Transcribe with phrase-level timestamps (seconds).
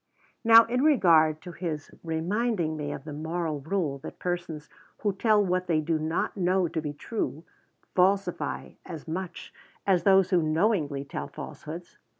[0.43, 4.67] Now, in regard to his reminding me of the moral rule that persons
[5.01, 7.43] who tell what they do not know to be true,
[7.93, 9.53] falsify as much
[9.85, 11.99] as those who knowingly tell falsehoods.